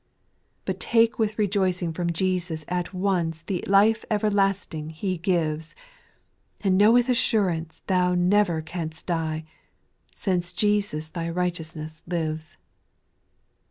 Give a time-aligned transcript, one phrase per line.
[0.65, 5.75] But take with rejoicing from Jesus at once The life everlasting He gives,
[6.61, 9.45] And know with assurance thou never canst die,
[10.15, 12.57] Since Jesus thy righteousness lives.